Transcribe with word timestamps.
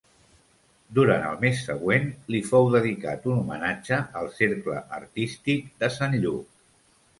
Durant 0.99 1.25
el 1.31 1.35
mes 1.43 1.61
següent 1.67 2.07
li 2.35 2.41
fou 2.47 2.71
dedicat 2.77 3.29
un 3.33 3.37
homenatge 3.43 4.01
al 4.23 4.33
Cercle 4.41 4.81
Artístic 5.01 5.71
de 5.85 5.95
Sant 6.01 6.21
Lluc. 6.27 6.61